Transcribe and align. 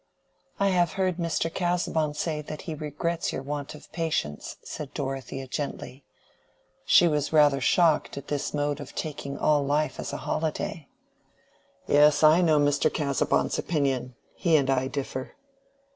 "I 0.59 0.69
have 0.69 0.93
heard 0.93 1.17
Mr. 1.17 1.53
Casaubon 1.53 2.15
say 2.15 2.41
that 2.41 2.61
he 2.63 2.73
regrets 2.73 3.31
your 3.31 3.43
want 3.43 3.75
of 3.75 3.91
patience," 3.91 4.57
said 4.63 4.95
Dorothea, 4.95 5.47
gently. 5.47 6.03
She 6.85 7.07
was 7.07 7.31
rather 7.31 7.61
shocked 7.61 8.17
at 8.17 8.27
this 8.27 8.51
mode 8.51 8.79
of 8.79 8.95
taking 8.95 9.37
all 9.37 9.63
life 9.63 9.99
as 9.99 10.11
a 10.11 10.17
holiday. 10.25 10.87
"Yes, 11.85 12.23
I 12.23 12.41
know 12.41 12.57
Mr. 12.57 12.91
Casaubon's 12.91 13.59
opinion. 13.59 14.15
He 14.33 14.57
and 14.57 14.71
I 14.71 14.87
differ." 14.87 15.33